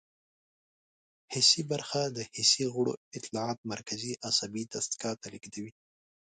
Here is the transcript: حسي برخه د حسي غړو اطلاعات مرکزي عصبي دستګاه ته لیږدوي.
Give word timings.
حسي 1.33 1.61
برخه 1.71 2.01
د 2.17 2.17
حسي 2.35 2.65
غړو 2.73 2.93
اطلاعات 3.17 3.59
مرکزي 3.73 4.13
عصبي 4.27 4.63
دستګاه 4.73 5.15
ته 5.21 5.27
لیږدوي. 5.33 5.71